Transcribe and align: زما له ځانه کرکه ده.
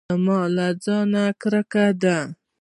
زما 0.09 0.39
له 0.55 0.67
ځانه 0.83 1.23
کرکه 1.41 1.85
ده. 2.01 2.17